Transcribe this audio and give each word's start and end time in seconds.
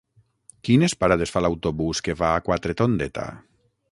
Quines 0.67 0.95
parades 1.03 1.33
fa 1.35 1.43
l'autobús 1.47 2.03
que 2.09 2.17
va 2.23 2.31
a 2.37 2.41
Quatretondeta? 2.49 3.29